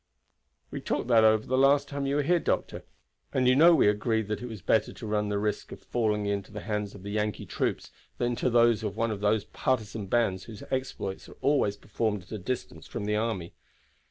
"We 0.71 0.81
talked 0.81 1.09
that 1.09 1.23
over 1.23 1.45
the 1.45 1.55
last 1.59 1.87
time 1.87 2.07
you 2.07 2.15
were 2.15 2.21
here, 2.23 2.39
doctor, 2.39 2.83
and 3.31 3.47
you 3.47 3.55
know 3.55 3.75
we 3.75 3.87
agreed 3.87 4.31
it 4.31 4.41
was 4.41 4.63
better 4.63 4.91
to 4.91 5.05
run 5.05 5.29
the 5.29 5.37
risk 5.37 5.71
of 5.71 5.83
falling 5.83 6.25
into 6.25 6.51
the 6.51 6.61
hands 6.61 6.95
of 6.95 7.03
the 7.03 7.11
Yankee 7.11 7.45
troops 7.45 7.91
than 8.17 8.31
into 8.31 8.49
those 8.49 8.81
of 8.81 8.97
one 8.97 9.11
of 9.11 9.21
those 9.21 9.45
partisan 9.45 10.07
bands 10.07 10.45
whose 10.45 10.63
exploits 10.71 11.29
are 11.29 11.37
always 11.41 11.77
performed 11.77 12.23
at 12.23 12.31
a 12.31 12.39
distance 12.39 12.87
from 12.87 13.05
the 13.05 13.15
army. 13.15 13.53